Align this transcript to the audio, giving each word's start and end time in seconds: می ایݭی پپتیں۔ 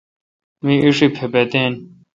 می 0.63 0.75
ایݭی 0.83 1.07
پپتیں۔ 1.15 1.69